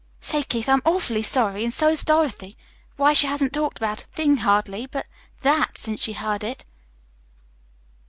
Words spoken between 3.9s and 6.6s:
a thing, hardly, but that, since she heard of